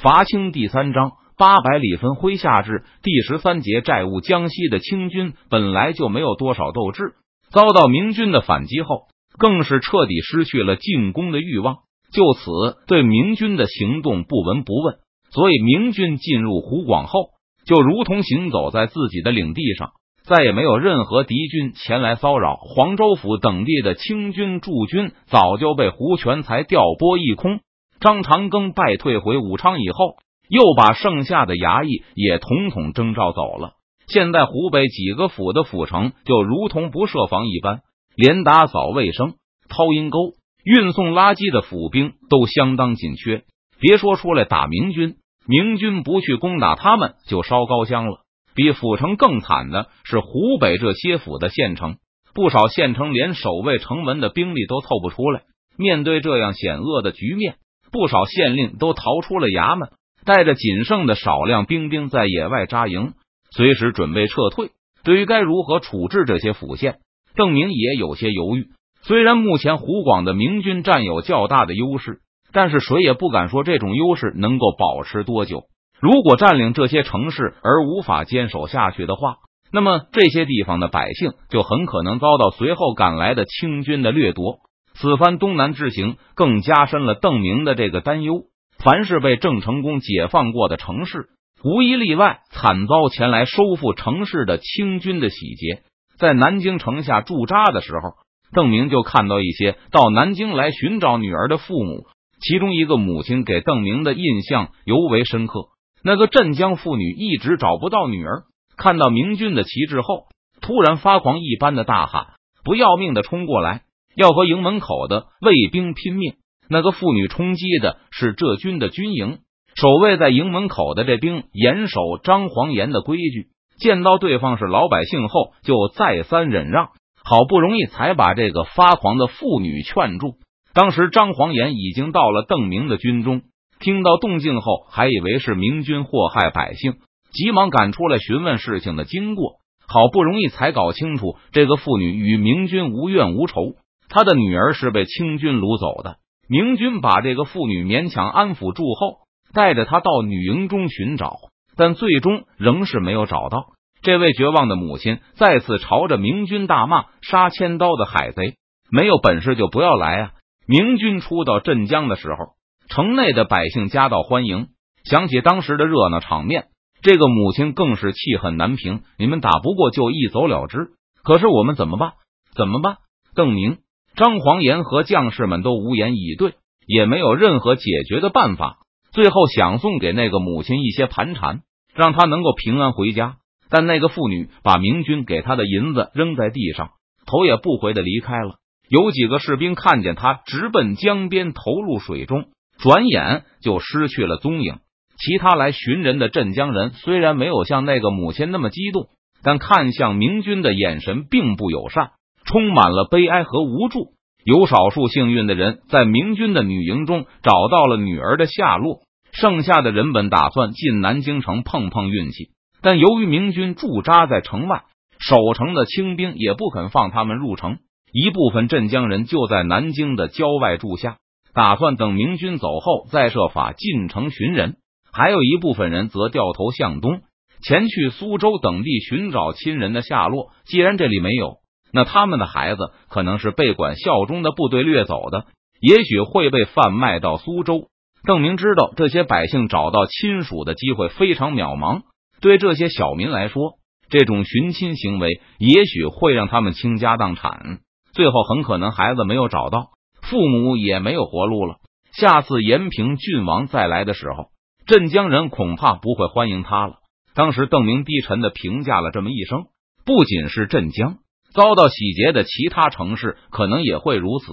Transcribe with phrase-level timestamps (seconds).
[0.00, 4.20] 伐清第三章八百里分麾下炙第十三节债务。
[4.20, 7.14] 江西的清军本来就没有多少斗志，
[7.50, 9.06] 遭到明军的反击后，
[9.38, 11.78] 更是彻底失去了进攻的欲望，
[12.12, 14.98] 就此对明军的行动不闻不问。
[15.30, 17.30] 所以，明军进入湖广后，
[17.66, 19.90] 就如同行走在自己的领地上，
[20.22, 22.54] 再也没有任何敌军前来骚扰。
[22.54, 27.58] 黄州府等地的清军驻军早就被胡全才调拨一空。
[28.00, 30.16] 张长庚败退回武昌以后，
[30.48, 33.72] 又把剩下的衙役也统统征召走了。
[34.06, 37.80] 现在湖北几个府的府城就如同不设防一般，
[38.16, 39.34] 连打扫卫生、
[39.68, 40.18] 掏阴沟、
[40.64, 43.42] 运送垃圾的府兵都相当紧缺。
[43.80, 48.20] 别说出来打明军，明军不去攻打他们就烧高香了。
[48.54, 51.96] 比府城更惨的是湖北这些府的县城，
[52.34, 55.42] 不少县城连守卫城门的兵力都凑不出来。
[55.76, 57.56] 面对这样险恶的局面。
[57.90, 59.90] 不少县令都逃出了衙门，
[60.24, 63.12] 带着仅剩的少量兵兵在野外扎营，
[63.50, 64.70] 随时准备撤退。
[65.04, 66.96] 对于该如何处置这些府县，
[67.34, 68.66] 邓明也有些犹豫。
[69.02, 72.18] 虽然目前湖广的明军占有较大的优势，
[72.52, 75.64] 但是谁也不敢说这种优势能够保持多久。
[76.00, 79.36] 如果占领这些城市而无法坚守下去的话，
[79.72, 84.58] 那么这些地方的百姓就很可能遭到随后赶来的清军的掠夺。
[85.00, 88.42] 此番东南之行，更加深了邓明的这个担忧。
[88.78, 91.28] 凡是被郑成功解放过的城市，
[91.62, 95.82] 无一例外惨遭前来收复城市的清军的洗劫。
[96.18, 98.14] 在南京城下驻扎的时候，
[98.52, 102.06] 邓明就看到一些到南京来寻找女儿的父母，
[102.40, 105.68] 其中一个母亲给邓明的印象尤为深刻。
[106.02, 108.42] 那个镇江妇女一直找不到女儿，
[108.76, 110.26] 看到明军的旗帜后，
[110.60, 113.82] 突然发狂一般的大喊：“不要命的冲过来！”
[114.18, 116.34] 要和营门口的卫兵拼命。
[116.68, 119.38] 那个妇女冲击的是浙军的军营，
[119.76, 123.46] 守卫在营门口的这兵严守张黄岩的规矩。
[123.78, 126.88] 见到对方是老百姓后，就再三忍让，
[127.24, 130.34] 好不容易才把这个发狂的妇女劝住。
[130.74, 133.42] 当时张黄岩已经到了邓明的军中，
[133.78, 136.94] 听到动静后，还以为是明军祸害百姓，
[137.30, 139.60] 急忙赶出来询问事情的经过。
[139.86, 143.76] 好不容易才搞清楚，这个妇女与明军无怨无仇。
[144.08, 146.16] 他的女儿是被清军掳走的，
[146.48, 149.18] 明军把这个妇女勉强安抚住后，
[149.52, 151.36] 带着她到女营中寻找，
[151.76, 153.66] 但最终仍是没有找到。
[154.00, 158.54] 这位绝望的母亲再次朝着明军大骂：“杀千刀的海贼，
[158.90, 160.30] 没有本事就不要来啊！”
[160.66, 162.54] 明军初到镇江的时候，
[162.88, 164.68] 城内的百姓夹道欢迎，
[165.04, 166.68] 想起当时的热闹场面，
[167.02, 169.02] 这个母亲更是气恨难平。
[169.18, 170.92] 你们打不过就一走了之，
[171.24, 172.12] 可是我们怎么办？
[172.54, 172.98] 怎么办？
[173.34, 173.78] 邓明。
[174.18, 176.54] 张黄岩和将士们都无言以对，
[176.88, 178.78] 也没有任何解决的办法。
[179.12, 181.60] 最后想送给那个母亲一些盘缠，
[181.94, 183.36] 让她能够平安回家。
[183.70, 186.90] 但那个妇女把明军给她的银子扔在地上，
[187.26, 188.56] 头也不回的离开了。
[188.88, 192.46] 有几个士兵看见他直奔江边，投入水中，
[192.78, 194.78] 转眼就失去了踪影。
[195.16, 199.08] 其他来寻人的镇江人虽然没有像那个母亲那么激动，
[199.44, 202.10] 但看向明军的眼神并不友善。
[202.48, 204.14] 充满了悲哀和无助。
[204.42, 209.00] 有少数幸运的人在明军的女营中找到了女儿的下落，
[209.32, 212.48] 剩下的人本打算进南京城碰碰运气，
[212.80, 214.84] 但由于明军驻扎在城外，
[215.18, 217.76] 守城的清兵也不肯放他们入城。
[218.10, 221.18] 一部分镇江人就在南京的郊外住下，
[221.52, 224.76] 打算等明军走后再设法进城寻人。
[225.12, 227.20] 还有一部分人则掉头向东，
[227.62, 230.52] 前去苏州等地寻找亲人的下落。
[230.64, 231.58] 既然这里没有。
[231.92, 235.46] 那他们的孩子可能是被管效忠的部队掠走的，
[235.80, 237.88] 也许会被贩卖到苏州。
[238.24, 242.02] 邓明知道这些百姓找到亲属的机会非常渺茫，
[242.40, 243.78] 对这些小民来说，
[244.10, 247.78] 这种寻亲行为也许会让他们倾家荡产，
[248.12, 249.90] 最后很可能孩子没有找到，
[250.22, 251.76] 父母也没有活路了。
[252.12, 254.46] 下次延平郡王再来的时候，
[254.86, 256.96] 镇江人恐怕不会欢迎他了。
[257.34, 259.66] 当时邓明低沉的评价了这么一声：
[260.04, 261.18] 不仅是镇江。
[261.52, 264.46] 遭到洗劫的其他城市可能也会如此。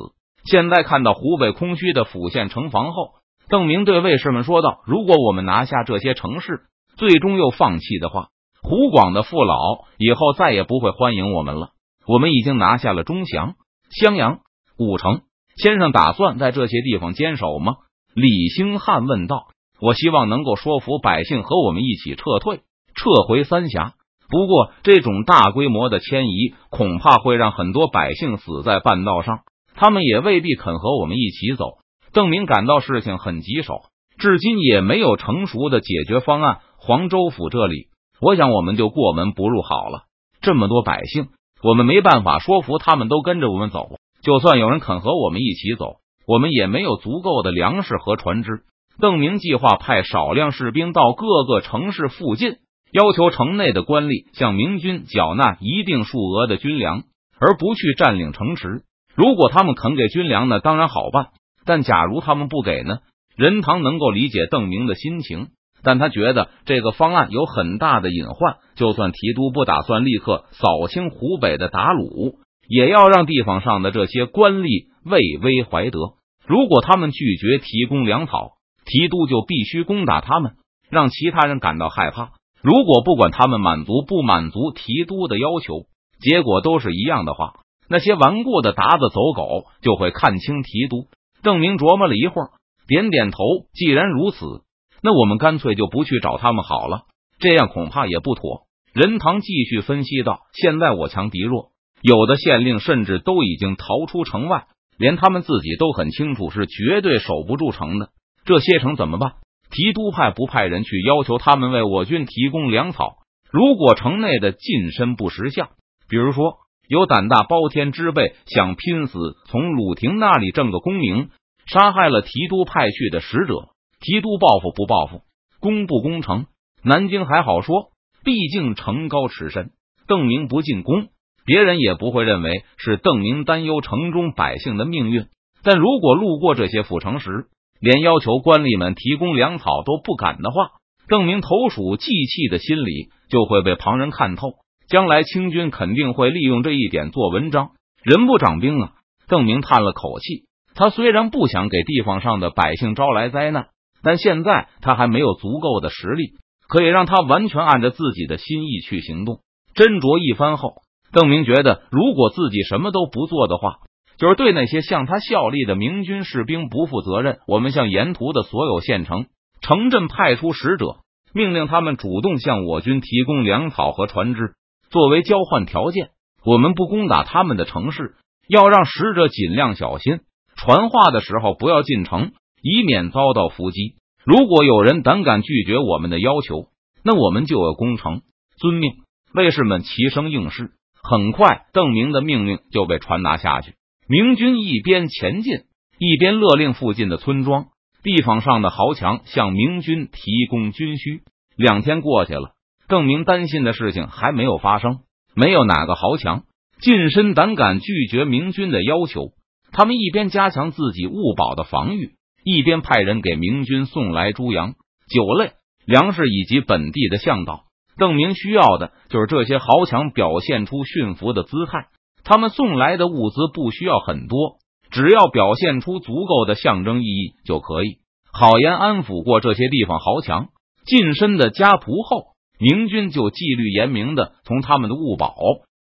[0.45, 3.15] 现在看到湖北空虚的府县城防后，
[3.49, 6.61] 邓明对卫士们说道：“如果我们拿下这些城市，
[6.97, 8.27] 最终又放弃的话，
[8.61, 9.55] 湖广的父老
[9.97, 11.69] 以后再也不会欢迎我们了。
[12.07, 13.55] 我们已经拿下了钟祥、
[13.89, 14.39] 襄阳、
[14.77, 15.21] 武城，
[15.57, 17.73] 先生打算在这些地方坚守吗？”
[18.13, 19.47] 李兴汉问道。
[19.81, 22.61] “我希望能够说服百姓和我们一起撤退，
[22.95, 23.93] 撤回三峡。”
[24.29, 29.41] 不过，这种大规模的迁移恐怕会让很多百姓死在半道上，
[29.75, 31.77] 他们也未必肯和我们一起走。
[32.11, 33.81] 邓明感到事情很棘手，
[34.17, 36.59] 至今也没有成熟的解决方案。
[36.77, 37.87] 黄州府这里，
[38.21, 40.03] 我想我们就过门不入好了。
[40.41, 41.27] 这么多百姓，
[41.61, 43.95] 我们没办法说服他们都跟着我们走。
[44.21, 48.63] 就算有人肯和我们一起走，我们也没有足够的粮食和船只。
[48.99, 52.55] 邓明计划派少量士兵到各个城市附近，
[52.95, 57.03] 要求城内的官吏向明军缴纳一定数额的军粮，
[57.37, 58.83] 而不去占领城池。
[59.13, 61.27] 如果他们肯给军粮，呢当然好办。
[61.65, 62.99] 但假如他们不给呢？
[63.35, 65.47] 任堂能够理解邓明的心情，
[65.83, 68.59] 但他觉得这个方案有很大的隐患。
[68.75, 72.35] 就算提督不打算立刻扫清湖北的鞑虏，
[72.69, 75.99] 也要让地方上的这些官吏畏威怀德。
[76.47, 78.51] 如果他们拒绝提供粮草，
[78.85, 80.53] 提督就必须攻打他们，
[80.89, 82.29] 让其他人感到害怕。
[82.65, 85.85] 如果不管他们满足不满足提督的要求，
[86.19, 91.05] 结果都是一样的话，那些顽固的鞑子走狗就会看清提督。
[91.43, 92.49] 邓明琢磨了一会儿，
[92.87, 93.37] 点点头。
[93.75, 94.63] 既然如此，
[95.03, 97.03] 那我们干脆就不去找他们好了。
[97.37, 98.63] 这样恐怕也不妥。
[98.95, 101.69] 任堂继续分析道：“现在我强敌弱，
[102.01, 104.65] 有的县令甚至都已经逃出城外，
[104.97, 108.09] 连他们自己都很清楚是绝对守不住城的。
[108.43, 109.33] 这些城怎么办？
[109.75, 113.17] 提督派不派人去要求他们为我军提供粮草？
[113.51, 115.69] 如果城内的近身不识相，
[116.09, 116.57] 比如说……”
[116.87, 119.17] 有胆大包天之辈想拼死
[119.47, 121.29] 从鲁廷那里挣个功名，
[121.65, 123.69] 杀害了提督派去的使者。
[123.99, 125.21] 提督报复不报复，
[125.59, 126.45] 攻不攻城？
[126.83, 127.89] 南京还好说，
[128.23, 129.71] 毕竟城高池深。
[130.07, 131.07] 邓明不进攻，
[131.43, 135.25] 别人也不会认为是邓明担忧城中百姓的命运。
[135.63, 137.47] 但如果路过这些府城时，
[137.79, 140.71] 连要求官吏们提供粮草都不敢的话，
[141.07, 144.49] 邓明投鼠忌器的心理就会被旁人看透。
[144.87, 147.71] 将来清军肯定会利用这一点做文章。
[148.03, 148.91] 人不长兵啊！
[149.27, 150.45] 邓明叹了口气。
[150.75, 153.69] 他虽然不想给地方上的百姓招来灾难，
[154.03, 156.33] 但现在他还没有足够的实力，
[156.67, 159.39] 可以让他完全按着自己的心意去行动。
[159.73, 160.81] 斟酌一番后，
[161.11, 163.77] 邓明觉得，如果自己什么都不做的话，
[164.17, 167.39] 就是对那些向他效力的明军士兵不负责任。
[167.47, 169.25] 我们向沿途的所有县城、
[169.61, 170.97] 城镇派出使者，
[171.33, 174.53] 命令他们主动向我军提供粮草和船只。
[174.89, 176.09] 作为交换条件，
[176.45, 178.15] 我们不攻打他们的城市，
[178.47, 180.19] 要让使者尽量小心，
[180.55, 183.95] 传话的时候不要进城，以免遭到伏击。
[184.23, 186.67] 如果有人胆敢拒绝我们的要求，
[187.03, 188.21] 那我们就要攻城。
[188.57, 188.93] 遵命！
[189.33, 190.71] 卫士们齐声应是。
[191.03, 193.73] 很快，邓明的命令就被传达下去。
[194.07, 195.61] 明军一边前进，
[195.97, 197.69] 一边勒令附近的村庄、
[198.03, 201.23] 地方上的豪强向明军提供军需。
[201.57, 202.51] 两天过去了。
[202.87, 204.99] 邓明担心的事情还没有发生，
[205.33, 206.43] 没有哪个豪强
[206.79, 209.31] 近身胆敢拒绝明军的要求。
[209.71, 212.11] 他们一边加强自己物保的防御，
[212.43, 214.75] 一边派人给明军送来猪羊、
[215.09, 215.53] 酒类、
[215.87, 217.63] 粮食以及本地的向导。
[217.97, 221.87] 邓明需要的就是这些豪强表现出驯服的姿态。
[222.25, 224.57] 他们送来的物资不需要很多，
[224.91, 227.99] 只要表现出足够的象征意义就可以。
[228.33, 230.47] 好言安抚过这些地方豪强，
[230.85, 232.35] 近身的家仆后。
[232.57, 235.35] 明军就纪律严明的从他们的物宝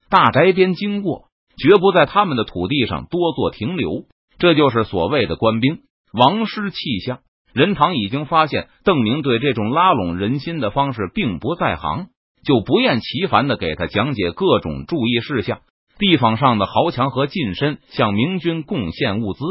[0.09, 1.25] 大宅边经过，
[1.59, 4.07] 绝不在他们的土地上多做停留。
[4.39, 5.81] 这就是所谓的官兵
[6.15, 7.19] 王师气象。
[7.53, 12.07] 任堂已经发现邓明对这种拉拢人心的方式并不在行，
[12.43, 15.61] 就不厌其烦的给他讲解各种注意事项。
[16.03, 19.45] 地方上的豪强和近身向明军贡献物资，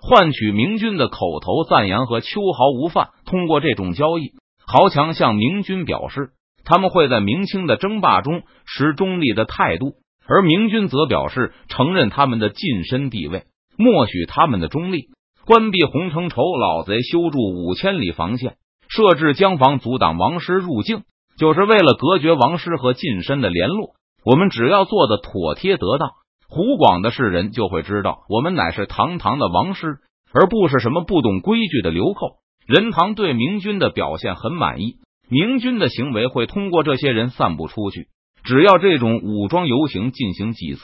[0.00, 3.10] 换取明军的口头赞扬和秋毫无犯。
[3.26, 4.32] 通过这种交易，
[4.66, 6.30] 豪强向明军表示。
[6.64, 9.94] 他们会在明清的争霸中持中立的态度，
[10.26, 13.44] 而明军则表示承认他们的近身地位，
[13.78, 15.08] 默许他们的中立。
[15.46, 18.56] 关闭洪承畴老贼修筑五千里防线，
[18.88, 21.04] 设置江防阻挡王师入境，
[21.38, 23.97] 就是为了隔绝王师和近身的联络。
[24.24, 26.10] 我们只要做的妥帖得当，
[26.48, 29.98] 湖广的世人就会知道，我们乃是堂堂的王师，
[30.32, 32.36] 而不是什么不懂规矩的流寇。
[32.66, 34.96] 任堂对明军的表现很满意。
[35.30, 38.08] 明军的行为会通过这些人散布出去。
[38.44, 40.82] 只要这种武装游行进行几次，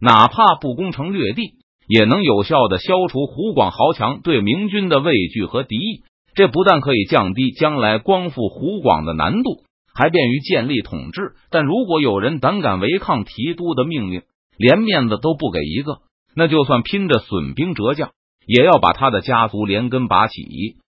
[0.00, 1.54] 哪怕不攻城略地，
[1.86, 6.02] 也能有效的消除湖广豪强对明军的畏惧和敌意。
[6.34, 9.62] 这不但可以降低将来光复湖广的难度，
[9.94, 11.34] 还便于建立统治。
[11.50, 14.22] 但如果有人胆敢违抗提督的命令，
[14.58, 15.98] 连面子都不给一个，
[16.34, 18.10] 那就算拼着损兵折将，
[18.46, 20.42] 也要把他的家族连根拔起。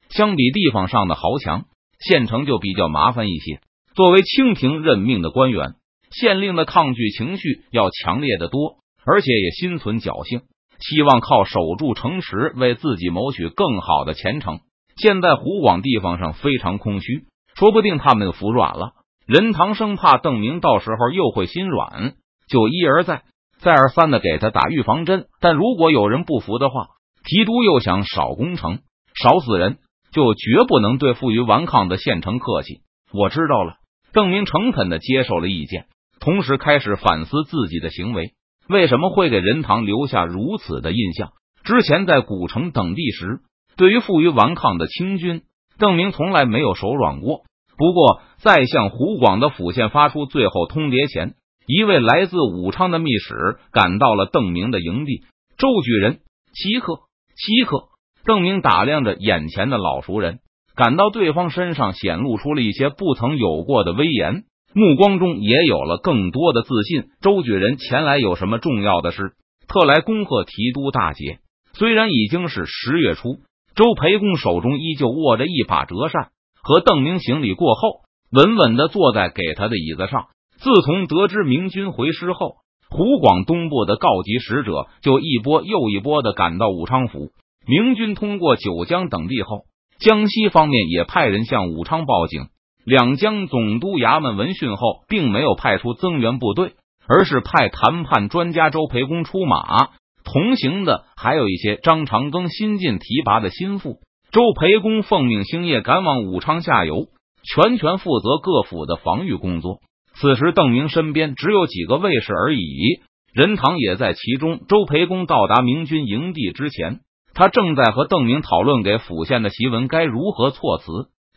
[0.09, 1.65] 相比地方上的豪强。
[1.99, 3.61] 县城就比较麻烦一些。
[3.95, 5.77] 作为清廷任命的官员，
[6.11, 8.77] 县令的抗拒情绪要强烈的多，
[9.07, 10.43] 而且也心存侥幸，
[10.79, 14.61] 希望靠守住城池为自己谋取更好的前程。
[14.99, 17.25] 现在湖广地方上非常空虚，
[17.59, 18.93] 说不定他们服软了。
[19.27, 22.15] 任堂生怕邓明到时候又会心软，
[22.49, 23.23] 就一而再、
[23.59, 25.27] 再而三的给他打预防针。
[25.41, 26.87] 但如果有人不服的话，
[27.25, 28.81] 提督又想少攻城、
[29.15, 29.79] 少死人，
[30.13, 32.83] 就绝不能对负隅顽抗的县城客气。
[33.13, 33.75] 我知道了，
[34.13, 35.87] 邓明诚恳的接受了意见，
[36.21, 38.33] 同时开始反思自己的行为，
[38.69, 41.31] 为什么会给任堂留下如此的印象？
[41.65, 43.41] 之前在古城等地时，
[43.77, 45.43] 对于负隅顽抗的清军，
[45.79, 47.43] 邓明从来没有手软过。
[47.77, 51.35] 不过，在向湖广的府县发出最后通牒前，
[51.67, 55.25] 一位来自武昌的密使赶到了邓明的营地。
[55.59, 56.21] 周举人，
[56.55, 57.01] 稀客，
[57.37, 57.89] 稀客。
[58.25, 60.41] 邓明打量着眼前的老熟人，
[60.75, 67.11] 感到对方身上显露出了一些不曾有过的威严，目光中也有了更多的自信。
[67.21, 69.33] 周举人前来有什么重要的事？
[69.69, 71.39] 特来恭贺提督大捷。
[71.75, 73.41] 虽然已经是十月初，
[73.77, 76.31] 周培公手中依旧握着一把折扇。
[76.63, 78.01] 和邓明行礼过后，
[78.33, 80.27] 稳稳的坐在给他的椅子上。
[80.57, 82.57] 自从得知明军回师后，
[82.91, 87.31] 湖广东部的告急使者就一波又一波的赶到武昌府。
[87.69, 89.67] 明军通过九江等地后，
[90.01, 92.47] 江西方面也派人向武昌报警。
[92.85, 96.73] 两江总督衙门闻讯后，并没有派出增援部队，
[97.07, 99.91] 而是派谈判专家周培公出马。
[100.27, 104.01] 同行的还有一些张长庚新晋提拔的心腹。
[104.33, 107.07] 周培公奉命星夜赶往武昌下游，
[107.43, 109.79] 全权负责各府的防御工作。
[110.15, 113.01] 此时，邓明身边只有几个卫士而已，
[113.33, 114.61] 任堂也在其中。
[114.69, 117.01] 周培公到达明军营地之前，
[117.33, 120.85] 他正在和邓明讨论给府县的檄文该如何措辞。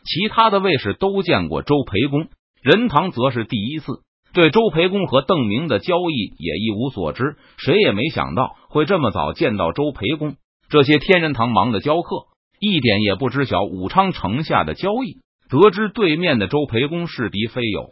[0.04, 2.28] 其他的卫士都见过周培公，
[2.64, 4.00] 任堂则是第一次
[4.34, 7.36] 对周培公和邓明的交易也一无所知。
[7.58, 10.38] 谁也没想到会这么早见到周培公。
[10.70, 12.30] 这些天人堂忙的教课。
[12.62, 17.88] 一点也不知晓武昌城下的交易，得知对面的周培公是敌非友，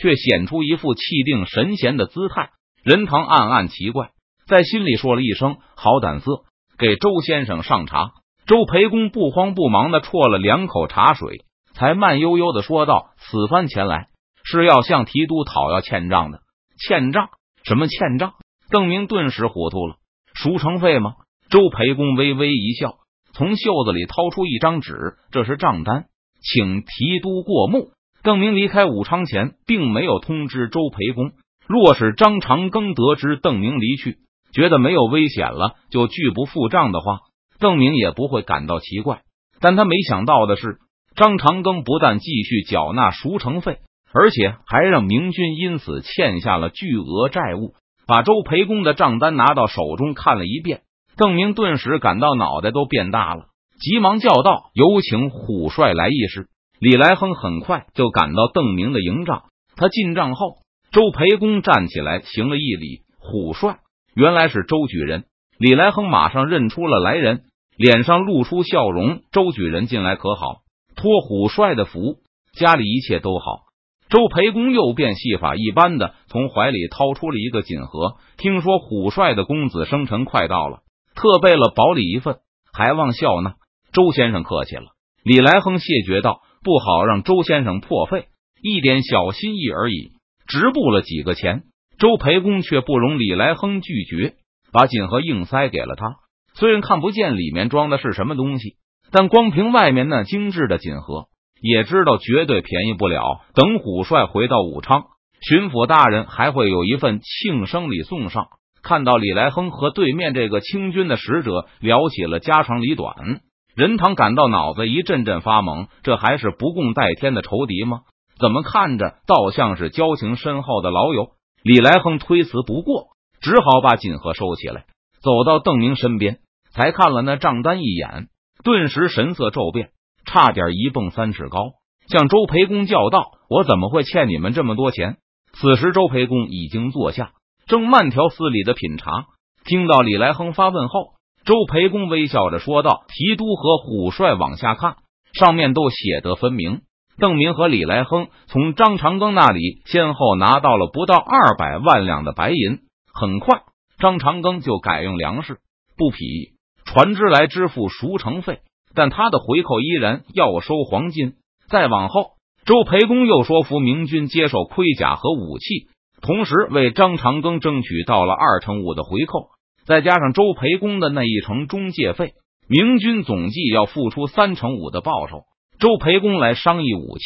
[0.00, 2.48] 却显出一副气定神闲的姿态。
[2.82, 4.08] 任堂暗暗奇怪，
[4.46, 6.44] 在心里说了一声“好胆色”，
[6.78, 8.12] 给周先生上茶。
[8.46, 11.44] 周培公不慌不忙的啜了两口茶水，
[11.74, 14.06] 才慢悠悠的说道：“此番前来
[14.42, 16.40] 是要向提督讨要欠账的。
[16.78, 17.28] 欠账？
[17.62, 18.32] 什么欠账？”
[18.72, 19.96] 邓明顿时糊涂了。
[20.40, 21.14] 赎城费吗？
[21.50, 22.94] 周培公微微一笑。
[23.32, 26.04] 从袖子里掏出一张纸，这是账单，
[26.40, 27.90] 请提督过目。
[28.22, 31.32] 邓明离开武昌前，并没有通知周培公。
[31.66, 34.18] 若是张长庚得知邓明离去，
[34.52, 37.18] 觉得没有危险了，就拒不付账的话，
[37.58, 39.22] 邓明也不会感到奇怪。
[39.60, 40.78] 但他没想到的是，
[41.16, 43.78] 张长庚不但继续缴纳赎城费，
[44.14, 47.74] 而且还让明军因此欠下了巨额债务。
[48.08, 50.80] 把周培公的账单拿到手中看了一遍。
[51.18, 53.48] 邓明顿时感到脑袋都变大了，
[53.78, 56.48] 急忙叫道：“有请虎帅来议事。”
[56.80, 59.42] 李来亨很快就赶到邓明的营帐。
[59.76, 60.56] 他进帐后，
[60.90, 63.80] 周培公站起来行了一礼：“虎帅，
[64.14, 65.24] 原来是周举人。”
[65.58, 67.42] 李来亨马上认出了来人，
[67.76, 70.62] 脸上露出笑容：“周举人近来可好？
[70.96, 72.20] 托虎帅的福，
[72.54, 73.67] 家里一切都好。”
[74.08, 80.80] 周培公又变戏法一般的从怀里掏出了一个锦盒，听说虎帅的公子生辰快到了。
[81.14, 82.36] 特备了宝礼一份，
[82.72, 83.54] 还望笑纳。
[83.92, 84.84] 周先生客气了。
[85.24, 88.28] 李来亨谢绝道：“不好让周先生破费，
[88.62, 90.12] 一点小心意而已，
[90.46, 91.64] 直布了几个钱。”
[91.98, 94.34] 周培公却不容李来亨拒绝，
[94.72, 96.16] 把锦盒硬塞给了他。
[96.54, 98.76] 虽然看不见里面装的是什么东西，
[99.10, 101.26] 但光凭外面那精致的锦盒，
[101.60, 103.40] 也知道绝对便宜不了。
[103.54, 105.04] 等虎帅回到武昌，
[105.40, 108.48] 巡抚大人还会有一份庆生礼送上。
[108.82, 113.40] 看到李来亨和对面这个清军的使者聊起了家长里短，
[113.74, 115.88] 任堂感到脑子一阵阵发懵。
[116.02, 118.00] 这还是不共戴天的仇敌吗？
[118.38, 121.30] 怎么看着倒像是交情深厚的老友？
[121.64, 123.08] 李来亨推辞不过，
[123.40, 124.84] 只好把锦盒收起来，
[125.20, 126.38] 走到邓明身边，
[126.70, 128.28] 才看了那账单一眼，
[128.62, 129.90] 顿时神色骤变，
[130.28, 131.70] 差点一蹦三尺高，
[132.06, 135.16] 向周培公叫道：“我怎么会欠你们这么多钱？”
[135.58, 137.32] 此时，周培公已经坐下。
[137.66, 139.26] 正慢条斯理的品茶，
[139.64, 141.14] 听到李来亨发问后，
[141.46, 144.96] 周培公微笑着说道：“提督和虎帅往下看，
[145.32, 146.82] 上面都写得分明。
[147.18, 152.80] 邓明和李来亨从张长庚那里先后拿到了不到二百万两的白银。
[153.12, 153.62] 很快，
[153.98, 155.58] 张长庚就改用粮食、
[155.96, 156.54] 布匹、
[156.84, 158.60] 船只来支付赎城费，
[158.94, 161.34] 但他的回扣依然要收黄金。
[161.68, 162.32] 再往后，
[162.64, 165.88] 周培公又说服明军接受盔甲和武器。”
[166.20, 169.50] 同时为张长庚争取到了二成五的回扣，
[169.86, 172.32] 再加上周培公的那一成中介费，
[172.68, 175.42] 明军总计要付出三成五的报酬。
[175.78, 177.24] 周培公来商议武器、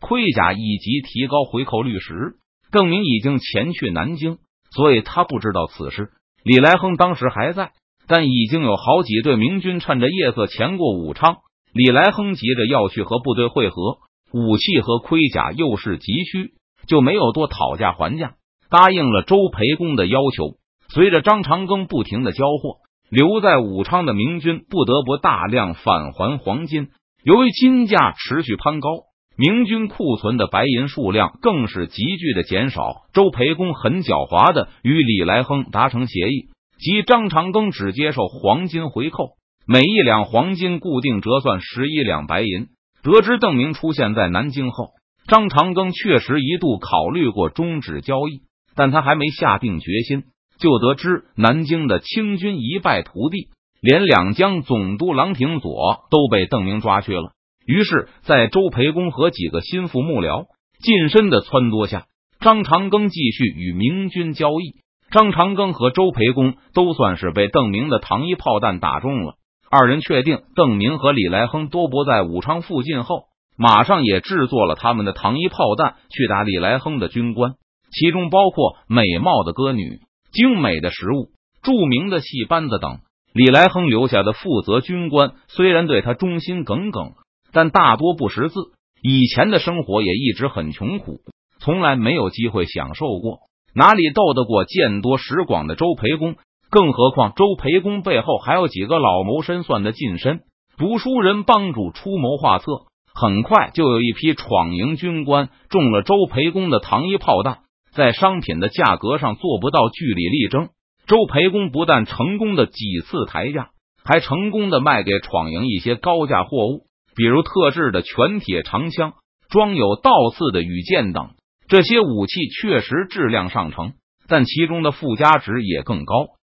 [0.00, 2.36] 盔甲以及提高回扣率时，
[2.70, 4.38] 邓明已经前去南京，
[4.70, 6.10] 所以他不知道此事。
[6.44, 7.72] 李来亨当时还在，
[8.08, 11.36] 但已经有好几队明军趁着夜色潜过武昌。
[11.72, 13.98] 李来亨急着要去和部队会合，
[14.32, 16.54] 武器和盔甲又是急需，
[16.88, 18.34] 就没有多讨价还价，
[18.70, 20.54] 答应了周培公的要求。
[20.88, 22.78] 随着张长庚不停的交货，
[23.10, 26.88] 留在武昌的明军不得不大量返还黄金。
[27.22, 28.88] 由于金价持续攀高，
[29.36, 33.02] 明军库存的白银数量更是急剧的减少。
[33.12, 36.48] 周培公很狡猾的与李来亨达成协议，
[36.78, 39.30] 即张长庚只接受黄金回扣，
[39.66, 42.68] 每一两黄金固定折算十一两白银。
[43.02, 44.90] 得知邓明出现在南京后，
[45.26, 48.42] 张长庚确实一度考虑过终止交易，
[48.76, 50.24] 但他还没下定决心。
[50.58, 53.48] 就得知南京的清军一败涂地，
[53.80, 57.32] 连两江总督郎廷佐都被邓明抓去了。
[57.66, 60.46] 于是，在周培公和几个心腹幕僚
[60.80, 62.06] 近身的撺掇下，
[62.40, 64.80] 张长庚继续与明军交易。
[65.10, 69.34] 张长庚和周培公都算是被邓明的糖衣炮弹打中了。
[69.70, 73.24] 二人确定邓明和李来亨都不在武昌附近后，
[73.56, 77.54] 马上也制作了他们的糖衣炮弹去打李来亨的军官，
[77.90, 80.00] 其中包括美貌的歌女。
[80.30, 81.30] 精美的食物、
[81.62, 82.98] 著名的戏班子等，
[83.32, 87.14] 李来亨留下的负责军官虽然对他忠心耿耿，
[87.50, 88.60] 但大多不识字。
[89.02, 91.20] 以前的生活也一直很穷苦，
[91.60, 93.38] 从来没有机会享受过，
[93.74, 96.36] 哪里斗得过见多识广的周培公？
[96.70, 100.40] 更何况周培公背后还有几个老谋深算的近身
[100.76, 102.66] 读书人帮助出谋划策。
[103.14, 107.58] 很快就有一批闯营军官中了周培公的糖衣炮弹。
[107.90, 110.68] 在商品的价格上做不到据理力争，
[111.08, 113.70] 周培公不但成功的几次抬价，
[114.04, 116.82] 还成功的卖给闯营一些高价货物，
[117.16, 119.14] 比如特制的全铁长枪、
[119.48, 121.30] 装有倒刺的羽箭等。
[121.68, 123.92] 这些武器确实质量上乘，
[124.26, 126.14] 但其中的附加值也更高。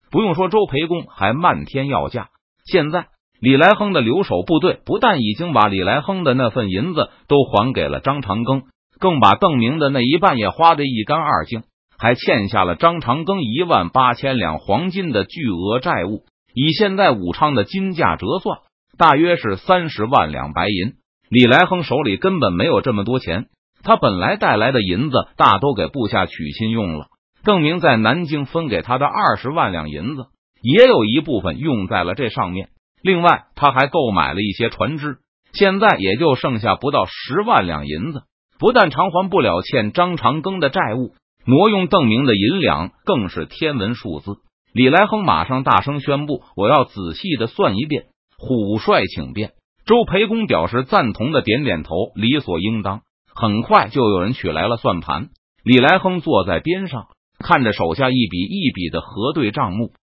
[0.09, 2.29] 不用说，周培公还漫天要价。
[2.65, 3.07] 现在，
[3.39, 8.63] 李来亨的留守部队不但已经把李来亨的那份银子都还给了张长庚。
[8.99, 11.63] 更把邓明的那一半也花得一干二净，
[11.97, 16.23] 还欠下了张长庚一万八千两黄金的巨额债务。
[16.55, 18.59] 以现在武昌的金价折算，
[18.97, 20.93] 大约是三十万两白银。
[21.29, 23.47] 李来亨手里根本没有这么多钱，
[23.83, 27.07] 他本来带来的银子大都给部下娶亲用了。
[27.43, 30.27] 邓明在南京分给他的二十万两银子，
[30.61, 32.69] 也有一部分用在了这上面。
[33.01, 35.17] 另外，他还购买了一些船只，
[35.51, 38.21] 现在也就剩下不到十万两银子。
[38.59, 41.15] 不但偿还不了欠张长庚的债务，
[41.45, 44.37] 挪用邓明的银两更是天文数字。
[44.73, 48.05] 李来亨马上大声宣布：“我要仔细的算一遍。”
[48.39, 49.51] 虎帅请便。
[49.85, 53.01] 周培公表示赞同的点点头，理所应当。
[53.35, 55.29] 很快就有人取来了算盘。
[55.63, 57.07] 李来亨坐在边上，
[57.39, 59.91] 看着手下一笔一笔的核对账目。